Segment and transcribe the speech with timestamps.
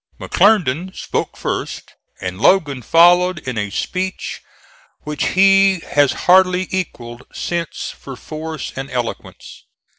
[0.19, 4.41] McClernand spoke first; and Logan followed in a speech
[5.01, 9.63] which he has hardly equalled since for force and eloquence.